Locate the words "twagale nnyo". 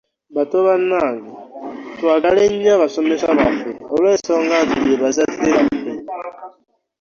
1.97-2.69